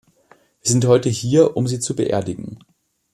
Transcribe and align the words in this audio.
Wir 0.63 0.71
sind 0.71 0.85
heute 0.87 1.09
hier, 1.09 1.55
um 1.55 1.67
sie 1.67 1.79
zu 1.79 1.95
beerdigen. 1.95 2.57